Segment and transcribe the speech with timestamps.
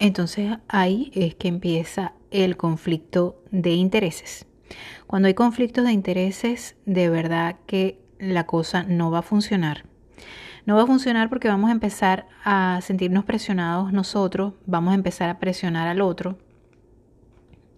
[0.00, 4.46] Entonces ahí es que empieza el conflicto de intereses.
[5.06, 9.84] Cuando hay conflictos de intereses, de verdad que la cosa no va a funcionar.
[10.66, 15.30] No va a funcionar porque vamos a empezar a sentirnos presionados nosotros, vamos a empezar
[15.30, 16.38] a presionar al otro.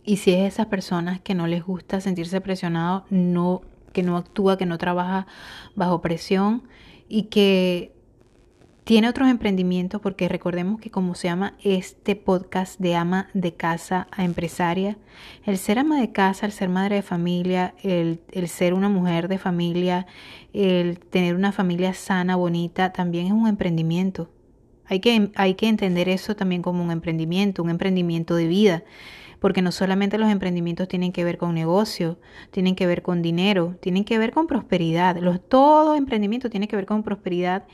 [0.02, 3.62] Y si es esas personas que no les gusta sentirse presionados, no,
[3.92, 5.26] que no actúa, que no trabaja
[5.76, 6.64] bajo presión
[7.08, 7.94] y que
[8.84, 14.08] tiene otros emprendimientos, porque recordemos que como se llama este podcast de ama de casa
[14.10, 14.96] a empresaria,
[15.44, 19.28] el ser ama de casa, el ser madre de familia, el, el ser una mujer
[19.28, 20.06] de familia,
[20.52, 24.30] el tener una familia sana, bonita, también es un emprendimiento.
[24.86, 28.82] Hay que, hay que entender eso también como un emprendimiento, un emprendimiento de vida
[29.40, 32.18] porque no solamente los emprendimientos tienen que ver con negocio,
[32.50, 35.16] tienen que ver con dinero, tienen que ver con prosperidad.
[35.16, 37.64] Los, todo emprendimiento tiene que ver con prosperidad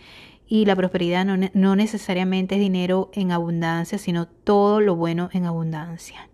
[0.49, 6.29] y la prosperidad no, necesariamente es dinero en abundancia, sino todo lo bueno en abundancia.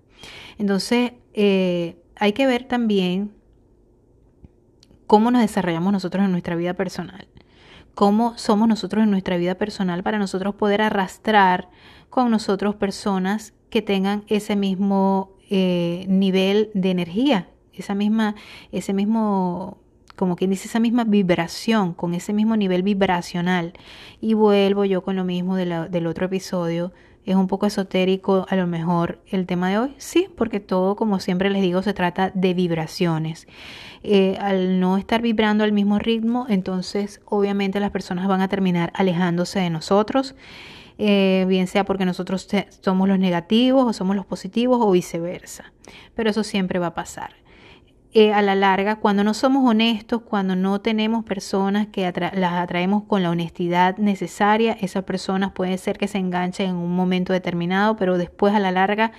[0.59, 3.33] Entonces, eh, hay que ver también
[5.06, 7.27] cómo nos desarrollamos nosotros en nuestra vida personal,
[7.95, 11.69] cómo somos nosotros en nuestra vida personal para nosotros poder arrastrar
[12.11, 18.34] con nosotros personas que tengan ese mismo eh, nivel de energía, esa misma,
[18.70, 19.81] ese mismo
[20.23, 23.73] como quien dice, esa misma vibración, con ese mismo nivel vibracional.
[24.20, 26.92] Y vuelvo yo con lo mismo del otro episodio.
[27.27, 31.19] Es un poco esotérico a lo mejor el tema de hoy, sí, porque todo, como
[31.19, 33.48] siempre les digo, se trata de vibraciones.
[34.05, 38.93] Eh, al no estar vibrando al mismo ritmo, entonces obviamente las personas van a terminar
[38.95, 40.37] alejándose de nosotros,
[40.98, 42.47] eh, bien sea porque nosotros
[42.81, 45.73] somos los negativos o somos los positivos o viceversa.
[46.15, 47.42] Pero eso siempre va a pasar.
[48.15, 52.03] Eh, a la larga, cuando no somos honestos, cuando no tenemos personas que
[52.35, 56.95] las atraemos con la honestidad necesaria, esas personas pueden ser que se enganchen en un
[56.95, 59.13] momento determinado, pero después a la larga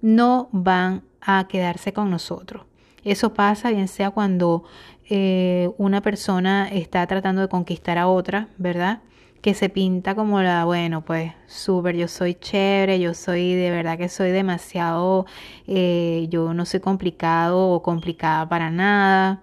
[0.00, 2.64] no van a quedarse con nosotros.
[3.04, 4.64] Eso pasa bien sea cuando
[5.10, 9.00] eh, una persona está tratando de conquistar a otra, ¿verdad?
[9.40, 13.96] Que se pinta como la, bueno, pues súper, yo soy chévere, yo soy de verdad
[13.96, 15.26] que soy demasiado,
[15.66, 19.42] eh, yo no soy complicado o complicada para nada,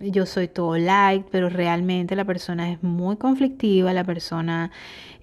[0.00, 4.70] yo soy todo light, pero realmente la persona es muy conflictiva, la persona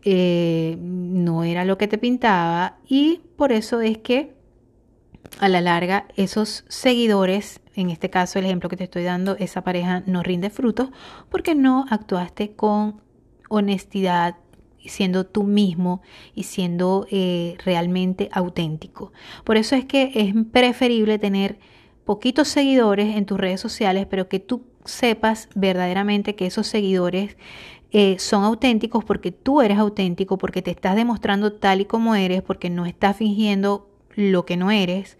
[0.04, 4.34] eh, no era lo que te pintaba y por eso es que
[5.40, 9.64] a la larga esos seguidores, en este caso el ejemplo que te estoy dando, esa
[9.64, 10.90] pareja no rinde frutos
[11.30, 13.02] porque no actuaste con
[13.52, 14.38] honestidad,
[14.86, 16.02] siendo tú mismo
[16.34, 19.12] y siendo eh, realmente auténtico.
[19.44, 21.60] Por eso es que es preferible tener
[22.06, 27.38] poquitos seguidores en tus redes sociales, pero que tú sepas verdaderamente que esos seguidores
[27.92, 32.42] eh, son auténticos porque tú eres auténtico, porque te estás demostrando tal y como eres,
[32.42, 35.18] porque no estás fingiendo lo que no eres.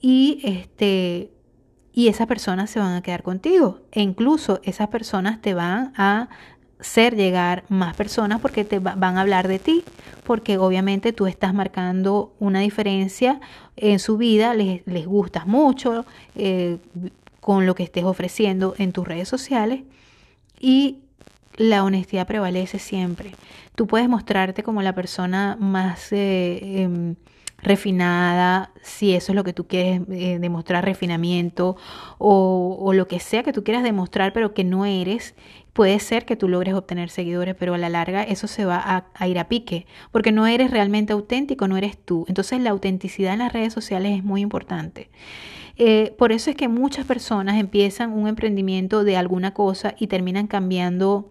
[0.00, 1.30] Y este
[1.96, 3.82] y esas personas se van a quedar contigo.
[3.92, 6.28] E incluso esas personas te van a
[6.84, 9.82] ser llegar más personas porque te van a hablar de ti,
[10.24, 13.40] porque obviamente tú estás marcando una diferencia
[13.76, 16.04] en su vida, les, les gustas mucho
[16.36, 16.78] eh,
[17.40, 19.82] con lo que estés ofreciendo en tus redes sociales
[20.60, 20.98] y
[21.56, 23.32] la honestidad prevalece siempre.
[23.74, 26.12] Tú puedes mostrarte como la persona más...
[26.12, 27.16] Eh, em,
[27.64, 31.76] refinada, si eso es lo que tú quieres eh, demostrar, refinamiento
[32.18, 35.34] o, o, lo que sea que tú quieras demostrar, pero que no eres,
[35.74, 39.28] puede ser que tú logres obtener seguidores, pero a la larga eso se va a,
[39.28, 42.24] ir a pique, porque no eres realmente auténtico, no eres tú.
[42.28, 45.10] Entonces la autenticidad en las redes sociales es muy importante.
[45.76, 50.46] Eh, por eso es que muchas personas empiezan un emprendimiento de alguna cosa y terminan
[50.46, 51.30] cambiando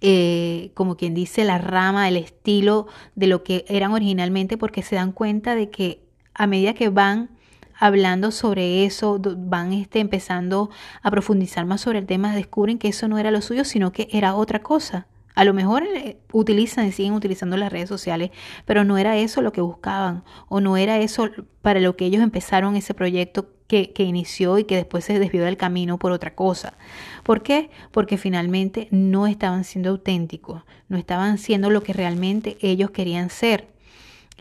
[0.00, 4.96] eh, como quien dice, la rama, el estilo de lo que eran originalmente, porque se
[4.96, 6.00] dan cuenta de que
[6.34, 7.35] a medida que van
[7.78, 10.70] hablando sobre eso, van este, empezando
[11.02, 14.08] a profundizar más sobre el tema, descubren que eso no era lo suyo, sino que
[14.10, 15.06] era otra cosa.
[15.34, 18.30] A lo mejor eh, utilizan y siguen utilizando las redes sociales,
[18.64, 21.28] pero no era eso lo que buscaban o no era eso
[21.60, 25.44] para lo que ellos empezaron ese proyecto que, que, inició y que después se desvió
[25.44, 26.78] del camino por otra cosa.
[27.22, 27.68] ¿Por qué?
[27.90, 33.68] Porque finalmente no estaban siendo auténticos, no estaban siendo lo que realmente ellos querían ser.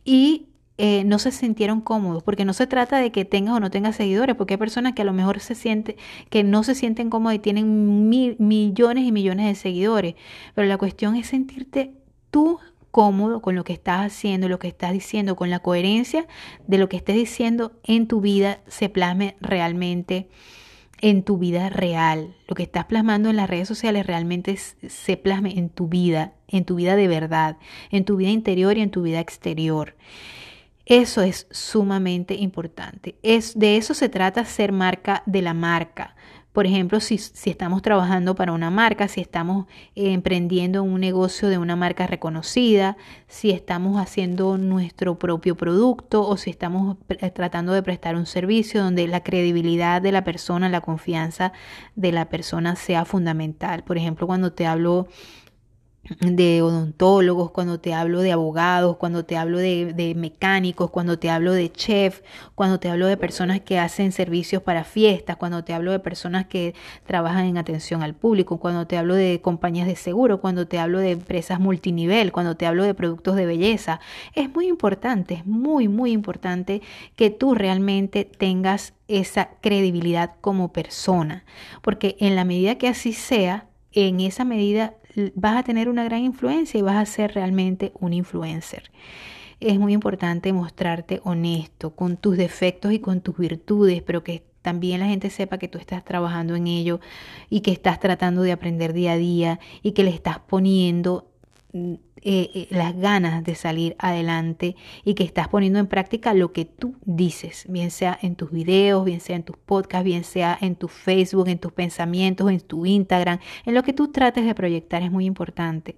[0.05, 0.45] Y
[0.77, 3.95] eh, no se sintieron cómodos, porque no se trata de que tengas o no tengas
[3.95, 5.95] seguidores, porque hay personas que a lo mejor se sienten,
[6.29, 10.15] que no se sienten cómodos y tienen millones y millones de seguidores,
[10.53, 11.93] pero la cuestión es sentirte
[12.29, 12.59] tú
[12.91, 16.27] cómodo con lo que estás haciendo, lo que estás diciendo, con la coherencia
[16.67, 20.29] de lo que estés diciendo en tu vida se plasme realmente
[21.01, 22.35] en tu vida real.
[22.47, 26.63] Lo que estás plasmando en las redes sociales realmente se plasme en tu vida, en
[26.63, 27.57] tu vida de verdad,
[27.91, 29.95] en tu vida interior y en tu vida exterior.
[30.85, 33.17] Eso es sumamente importante.
[33.23, 36.15] Es, de eso se trata ser marca de la marca.
[36.55, 41.75] Por ejemplo, si, estamos trabajando para una marca, si estamos emprendiendo un negocio de una
[41.75, 42.95] marca reconocida,
[43.27, 48.81] si estamos haciendo nuestro propio producto o si estamos eh, tratando de prestar un servicio
[48.81, 51.51] donde la credibilidad de la persona, la confianza
[51.95, 53.83] de la persona sea fundamental.
[53.83, 55.09] Por ejemplo, cuando te hablo
[56.19, 61.51] de odontólogos, cuando te hablo de abogados, cuando te hablo de, mecánicos, cuando te hablo
[61.53, 62.21] de chef,
[62.53, 66.45] cuando te hablo de personas que hacen servicios para fiestas, cuando te hablo de personas
[66.45, 66.75] que
[67.05, 70.99] trabajan en atención al público, cuando te hablo de compañías de seguro, cuando te hablo
[70.99, 73.99] de empresas multinivel, cuando te hablo de productos de belleza.
[74.33, 76.81] Es muy importante, es muy, muy importante
[77.15, 81.45] que tú realmente tengas esa credibilidad como persona,
[81.81, 84.95] porque en la medida que así sea, en esa medida
[85.33, 88.91] vas a tener una gran influencia y vas a ser realmente un influencer.
[89.59, 94.99] Es muy importante mostrarte honesto con tus defectos y con tus virtudes, pero que también
[94.99, 96.99] la gente sepa que tú estás trabajando en ello
[97.49, 101.31] y que estás tratando de aprender día a día y que le estás poniendo
[101.75, 106.63] eh, eh, las ganas de salir adelante y que estás poniendo en práctica lo que
[106.63, 110.77] tú dices, bien sea en tus videos, bien sea en tus podcasts, bien sea en
[110.77, 115.03] tu Facebook, en tus pensamientos, en tu Instagram, en lo que tú trates de proyectar
[115.03, 115.97] es muy importante.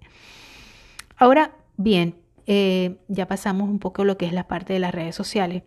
[1.15, 2.15] Ahora, bien,
[2.47, 5.62] eh, ya pasamos un poco lo que es la parte de las redes sociales.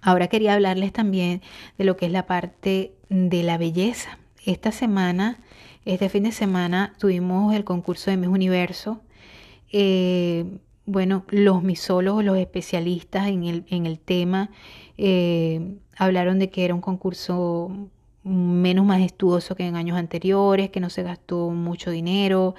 [0.00, 1.42] Ahora quería hablarles también
[1.76, 4.18] de lo que es la parte de la belleza.
[4.46, 5.40] Esta semana,
[5.84, 9.02] este fin de semana, tuvimos el concurso de Miss Universo
[9.70, 10.44] eh,
[10.86, 14.50] bueno, los misólogos, los especialistas en el, en el tema,
[14.96, 17.70] eh, hablaron de que era un concurso
[18.24, 22.54] menos majestuoso que en años anteriores, que no se gastó mucho dinero,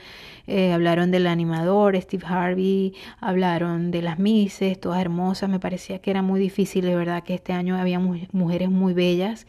[0.48, 6.12] eh, hablaron del animador Steve Harvey, hablaron de las mises, todas hermosas, me parecía que
[6.12, 9.46] era muy difícil, de verdad que este año había mujeres muy bellas.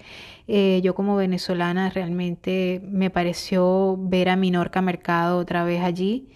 [0.46, 6.28] yo como venezolana realmente me pareció ver a Minorca Mercado otra vez allí.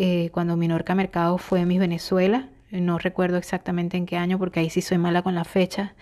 [0.00, 2.48] Eh, cuando Minorca Mercado fue Miss Venezuela.
[2.70, 5.96] No recuerdo exactamente en qué año porque ahí sí soy mala con la fecha.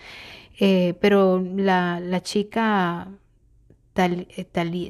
[0.59, 3.07] Eh, pero la, la chica
[3.93, 4.43] Tal, eh,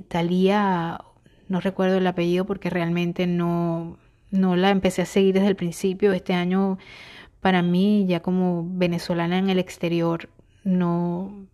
[0.09, 0.99] Talía,
[1.47, 3.97] no recuerdo el apellido porque realmente no,
[4.29, 6.11] no la empecé a seguir desde el principio.
[6.11, 6.77] Este año
[7.39, 10.27] para mí, ya como venezolana en el exterior,
[10.65, 11.47] no,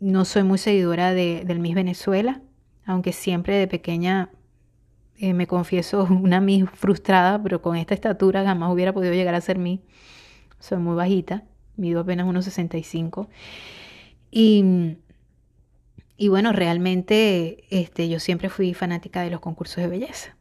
[0.00, 2.40] no soy muy seguidora de, del Miss Venezuela,
[2.84, 4.28] aunque siempre de pequeña
[5.18, 9.40] eh, me confieso una mi frustrada, pero con esta estatura jamás hubiera podido llegar a
[9.40, 9.80] ser mí.
[10.58, 11.44] Soy muy bajita,
[11.76, 13.28] mido apenas unos 65.
[14.30, 14.96] Y,
[16.16, 20.36] y bueno, realmente este, yo siempre fui fanática de los concursos de belleza.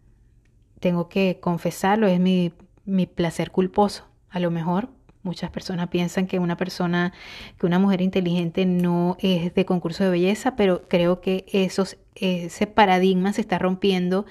[0.80, 2.54] Tengo que confesarlo, es mi,
[2.86, 4.06] mi placer culposo.
[4.30, 4.90] A lo mejor
[5.26, 7.12] muchas personas piensan que una persona,
[7.60, 12.68] que una mujer inteligente no es de concurso de belleza, pero creo que esos, ese
[12.68, 14.26] paradigma se está rompiendo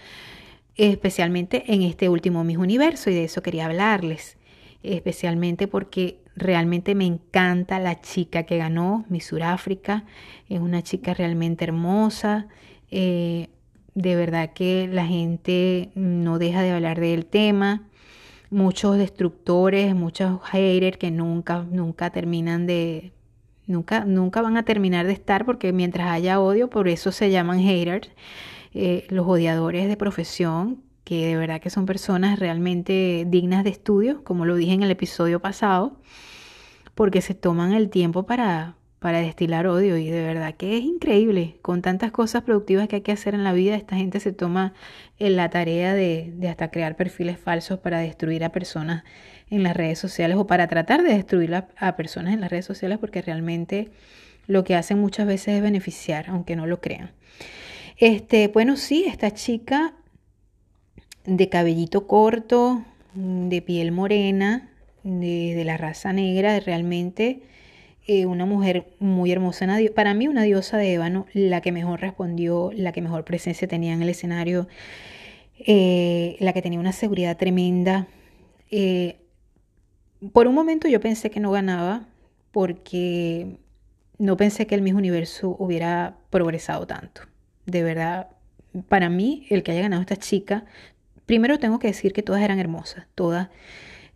[0.76, 4.36] especialmente en este último Miss Universo y de eso quería hablarles,
[4.82, 10.04] especialmente porque realmente me encanta la chica que ganó Miss Suráfrica,
[10.48, 12.48] es una chica realmente hermosa,
[12.90, 13.48] eh,
[13.94, 17.82] de verdad que la gente no deja de hablar del tema,
[18.50, 23.12] muchos destructores, muchos haters que nunca, nunca terminan de,
[23.66, 27.60] nunca, nunca van a terminar de estar porque mientras haya odio, por eso se llaman
[27.60, 28.10] haters.
[28.74, 34.24] Eh, los odiadores de profesión, que de verdad que son personas realmente dignas de estudio,
[34.24, 36.00] como lo dije en el episodio pasado,
[36.96, 41.58] porque se toman el tiempo para, para destilar odio y de verdad que es increíble,
[41.62, 44.72] con tantas cosas productivas que hay que hacer en la vida, esta gente se toma
[45.18, 49.04] en la tarea de, hasta crear perfiles falsos para destruir a personas
[49.50, 52.98] en las redes sociales o para tratar de destruir a personas en las redes sociales
[52.98, 53.92] porque realmente
[54.46, 57.12] lo que hacen muchas veces es beneficiar, aunque no lo crean.
[57.96, 59.94] Este, bueno, sí, esta chica
[61.24, 62.84] de cabellito corto,
[63.14, 64.70] de piel morena,
[65.04, 67.42] de, la raza negra, realmente
[68.06, 72.72] eh, una mujer muy hermosa, para mí una diosa de ébano, la que mejor respondió,
[72.74, 74.66] la que mejor presencia tenía en el escenario,
[75.58, 78.08] eh, la que tenía una seguridad tremenda.
[78.72, 79.18] Eh,
[80.32, 82.08] por un momento yo pensé que no ganaba
[82.50, 83.56] porque
[84.18, 87.22] no pensé que el mismo universo hubiera progresado tanto
[87.66, 88.28] de verdad,
[88.88, 90.64] para mí, el que haya ganado esta chica,
[91.26, 93.48] primero tengo que decir que todas eran hermosas, todas.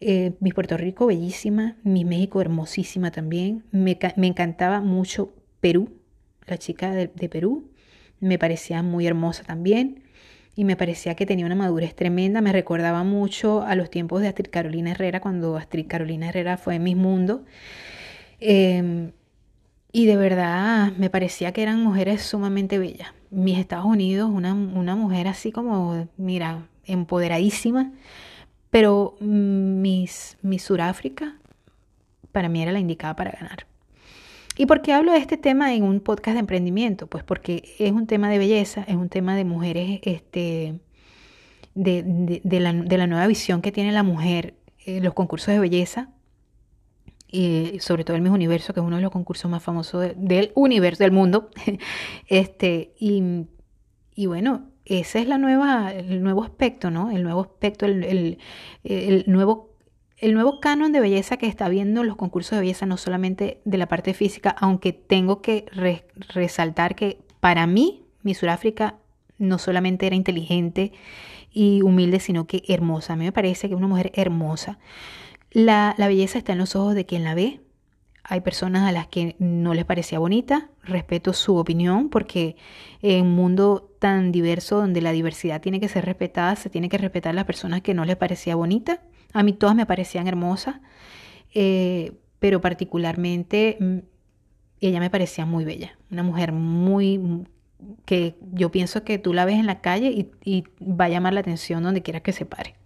[0.00, 3.64] Eh, mi Puerto Rico bellísima, mi México hermosísima también.
[3.72, 5.90] Me, me encantaba mucho Perú.
[6.46, 7.70] la chica de, Perú,
[8.20, 10.02] me parecía muy hermosa también
[10.56, 12.40] y me parecía que tenía una madurez tremenda.
[12.40, 16.76] Me recordaba mucho a los tiempos de Astrid Carolina Herrera, cuando Astrid Carolina Herrera fue
[16.76, 17.44] en Mis Mundo.
[18.40, 19.12] Em,
[19.92, 23.17] y de verdad me parecía que eran mujeres sumamente bellas.
[23.30, 27.92] Mis Estados Unidos, una, una mujer así como, mira, empoderadísima,
[28.70, 31.36] pero mis, mi Suráfrica
[32.32, 33.66] para mí era la indicada para ganar.
[34.56, 37.06] ¿Y por qué hablo de este tema en un podcast de emprendimiento?
[37.06, 40.80] Pues porque es un tema de belleza, es un tema de mujeres, este,
[41.74, 44.54] de, la, nueva visión que tiene la mujer
[44.84, 46.10] en los concursos de belleza,
[47.30, 50.52] y sobre todo el Miss Universo, que es uno de los concursos más famosos del
[50.54, 51.50] universo, del mundo.
[52.26, 57.10] este, y, bueno, ese es la nueva, el nuevo aspecto, ¿no?
[57.10, 58.38] El nuevo aspecto, el,
[59.26, 59.74] nuevo,
[60.16, 63.76] el nuevo canon de belleza que está viendo los concursos de belleza, no solamente de
[63.76, 65.66] la parte física, aunque tengo que
[66.34, 68.96] resaltar que para mí, mi Sudáfrica
[69.36, 70.92] no solamente era inteligente
[71.52, 73.12] y humilde, sino que hermosa.
[73.12, 74.78] A mí me parece que una mujer hermosa.
[75.58, 77.60] La, belleza está en los ojos de quien la ve,
[78.22, 82.54] hay personas a las que no les parecía bonita, respeto su opinión porque
[83.02, 86.96] en un mundo tan diverso donde la diversidad tiene que ser respetada, se tiene que
[86.96, 89.02] respetar a las personas que no les parecía bonita.
[89.32, 90.76] A mí todas me parecían hermosas,
[91.52, 93.98] eh, pero particularmente mm,
[94.80, 97.48] ella me parecía muy bella, una mujer muy
[98.04, 101.32] que yo pienso que tú la ves en la calle y, y va a llamar
[101.32, 102.77] la atención donde quiera que se pare.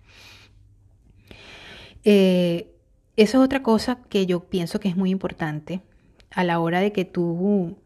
[2.04, 2.72] Eh,
[3.16, 5.82] eso es otra cosa que yo pienso que es muy importante
[6.30, 7.76] a la hora de que tú,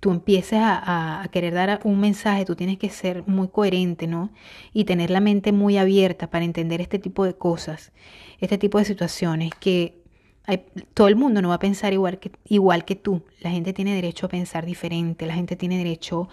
[0.00, 4.30] tú empieces a, querer dar un mensaje, tú tienes que ser muy coherente, ¿no?
[4.72, 7.92] Y tener la mente muy abierta para entender este tipo de cosas,
[8.40, 10.02] este tipo de situaciones que
[10.94, 13.22] todo el mundo no va a pensar igual que, igual que tú.
[13.40, 16.28] La gente tiene derecho a pensar diferente, la gente tiene derecho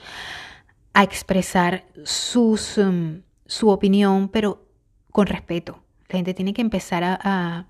[0.93, 4.65] a expresar sus, um, su opinión, pero
[5.11, 5.83] con respeto.
[6.09, 7.67] La gente tiene que empezar a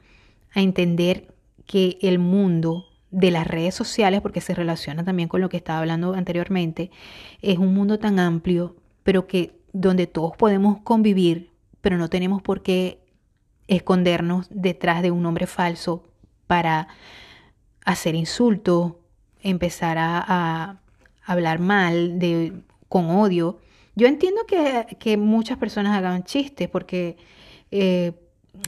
[0.54, 1.34] a entender
[1.66, 5.80] que el mundo de las redes sociales, porque se relaciona también con lo que estaba
[5.80, 6.92] hablando anteriormente,
[7.42, 12.62] es un mundo tan amplio, pero que donde todos podemos convivir, pero no tenemos por
[12.62, 13.00] qué
[13.68, 16.04] escondernos detrás de un nombre falso
[16.48, 16.88] para
[17.86, 18.94] hacer insultos,
[19.42, 20.82] empezar a,
[21.24, 22.54] hablar mal, de,
[22.88, 23.60] con odio.
[23.96, 27.18] Yo entiendo que, muchas personas hagan chistes porque
[27.70, 28.14] eh,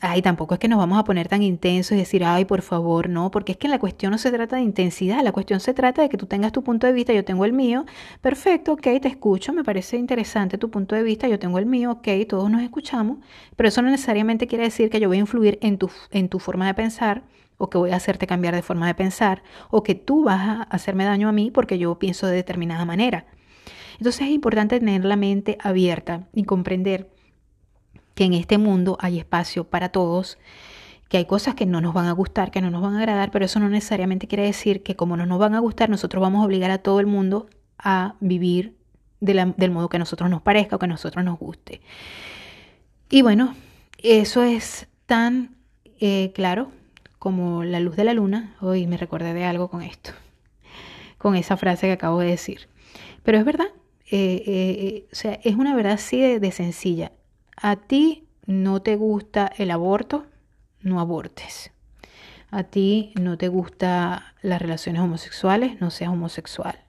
[0.01, 3.09] ay, tampoco es que nos vamos a poner tan intensos y decir, ay, por favor,
[3.09, 6.01] no, porque es que la cuestión no se trata de intensidad, la cuestión se trata
[6.01, 7.85] de que tú tengas tu punto de vista, yo tengo el mío,
[8.21, 11.91] perfecto, ok, te escucho, me parece interesante tu punto de vista, yo tengo el mío,
[11.91, 13.17] ok, todos nos escuchamos,
[13.55, 16.39] pero eso no necesariamente quiere decir que yo voy a influir en tu, en tu
[16.39, 17.23] forma de pensar
[17.57, 20.63] o que voy a hacerte cambiar de forma de pensar o que tú vas a
[20.63, 23.25] hacerme daño a mí porque yo pienso de determinada manera.
[23.99, 27.11] Entonces es importante tener la mente abierta y comprender
[28.21, 30.37] que en este mundo hay espacio para todos,
[31.09, 33.31] que hay cosas que no nos van a gustar, que no nos van a agradar,
[33.31, 36.43] pero eso no necesariamente quiere decir que como no nos van a gustar, nosotros vamos
[36.43, 37.49] a obligar a todo el mundo
[37.79, 38.75] a vivir
[39.21, 41.81] del modo que a nosotros nos parezca o que a nosotros nos guste.
[43.09, 43.55] Y bueno,
[43.97, 45.55] eso es tan
[45.99, 46.71] eh, claro
[47.17, 48.55] como la luz de la luna.
[48.61, 50.11] Hoy me recordé de algo con esto,
[51.17, 52.69] con esa frase que acabo de decir.
[53.23, 53.69] Pero es verdad,
[54.11, 57.13] eh, eh, o sea, es una verdad así de sencilla
[57.61, 60.25] a ti no te gusta el aborto,
[60.81, 61.71] no abortes.
[62.49, 66.79] A ti no te gustan las relaciones homosexuales, no seas homosexual.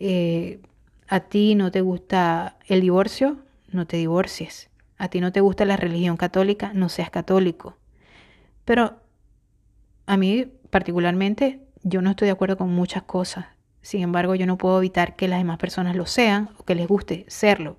[0.00, 0.60] Eh,
[1.08, 3.38] a ti no te gusta el divorcio,
[3.70, 4.68] no te divorcies.
[4.98, 7.76] A ti no te gusta la religión católica, no seas católico.
[8.64, 8.96] Pero
[10.06, 13.46] a mí particularmente yo no estoy de acuerdo con muchas cosas.
[13.80, 16.88] Sin embargo, yo no puedo evitar que las demás personas lo sean o que les
[16.88, 17.76] guste serlo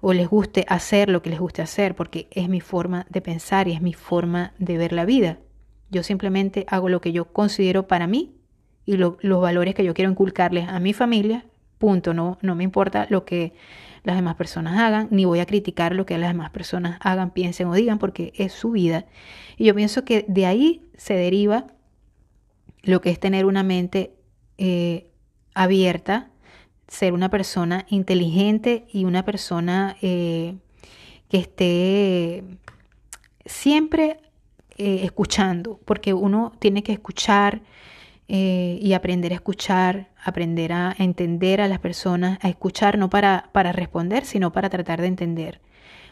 [0.00, 3.68] o les guste hacer lo que les guste hacer, porque es mi forma de pensar
[3.68, 5.38] y es mi forma de ver la vida.
[5.90, 8.34] Yo simplemente hago lo que yo considero para mí
[8.84, 11.44] y los valores que yo quiero inculcarles a mi familia,
[11.78, 13.52] punto, no, no me importa lo que
[14.04, 17.68] las demás personas hagan, ni voy a criticar lo que las demás personas hagan, piensen
[17.68, 19.06] o digan, porque es su vida.
[19.56, 21.66] Y yo pienso que de ahí se deriva
[22.82, 24.14] lo que es tener una mente
[24.56, 25.10] eh,
[25.54, 26.30] abierta
[26.88, 30.56] ser una persona inteligente y una persona eh,
[31.28, 32.44] que esté
[33.44, 34.20] siempre
[34.78, 37.62] eh, escuchando, porque uno tiene que escuchar
[38.26, 43.50] eh, y aprender a escuchar, aprender a entender a las personas, a escuchar no para,
[43.52, 45.60] para responder, sino para tratar de entender.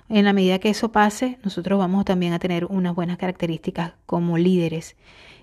[0.09, 4.39] En la medida que eso pase, nosotros vamos también a tener unas buenas características como
[4.39, 4.97] líderes.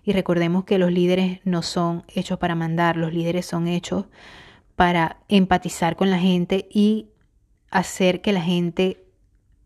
[0.05, 4.05] Y recordemos que los líderes no son hechos para mandar, los líderes son hechos
[4.75, 7.09] para empatizar con la gente y
[7.69, 9.03] hacer que la gente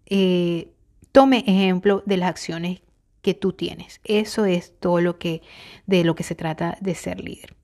[0.06, 0.72] eh,
[1.12, 2.82] tome ejemplo de las acciones
[3.22, 4.00] que tú tienes.
[4.04, 5.42] Eso es todo lo que
[5.86, 7.56] de lo que se trata de ser líder.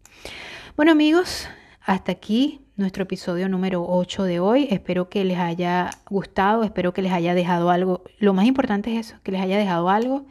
[0.76, 1.48] Bueno, amigos,
[1.82, 4.68] hasta aquí nuestro episodio número 8 de hoy.
[4.70, 8.04] Espero que les haya gustado, espero que les haya dejado algo.
[8.20, 10.26] Lo más importante es eso, que les haya dejado algo,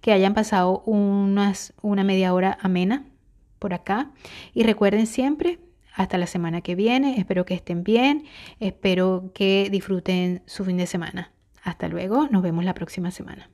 [0.00, 3.04] que hayan pasado unas, una media hora amena
[3.58, 4.10] por acá.
[4.54, 5.58] Y recuerden siempre,
[5.98, 8.24] hasta la semana que viene, espero que estén bien,
[8.60, 11.32] espero que disfruten su fin de semana.
[11.62, 13.50] Hasta luego, nos vemos la próxima semana.